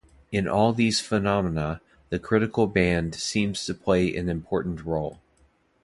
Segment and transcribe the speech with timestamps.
[0.31, 5.19] In all these phenomena, the critical band seems to play an important role.